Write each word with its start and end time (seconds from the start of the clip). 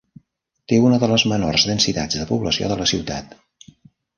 Té 0.71 0.77
una 0.87 0.99
de 1.03 1.09
les 1.11 1.25
menors 1.33 1.65
densitats 1.73 2.19
de 2.23 2.27
població 2.33 2.73
de 2.73 2.79
la 2.81 2.89
ciutat. 2.95 3.37